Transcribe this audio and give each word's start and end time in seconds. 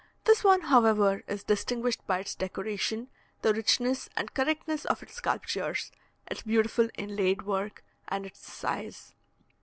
This 0.23 0.43
one, 0.43 0.61
however, 0.61 1.23
is 1.27 1.43
distinguished 1.43 2.07
by 2.07 2.17
its 2.21 2.33
decoration, 2.33 3.07
the 3.43 3.53
richness 3.53 4.09
and 4.17 4.33
correctness 4.33 4.83
of 4.85 5.03
its 5.03 5.13
sculptures, 5.13 5.91
its 6.25 6.41
beautiful 6.41 6.89
inlaid 6.97 7.43
work, 7.43 7.83
and 8.07 8.25
its 8.25 8.51
size. 8.51 9.13